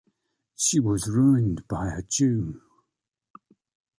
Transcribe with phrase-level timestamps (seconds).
[0.55, 2.63] She was ruined by a Jew.